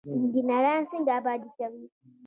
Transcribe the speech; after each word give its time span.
انجنیران 0.15 0.81
څنګه 0.89 1.11
ابادي 1.19 1.49
کوي؟ 1.57 1.85